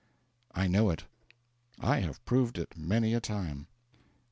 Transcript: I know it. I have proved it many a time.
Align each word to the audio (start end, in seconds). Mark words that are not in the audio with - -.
I 0.55 0.65
know 0.65 0.89
it. 0.89 1.03
I 1.79 1.99
have 1.99 2.25
proved 2.25 2.57
it 2.57 2.75
many 2.75 3.13
a 3.13 3.19
time. 3.19 3.67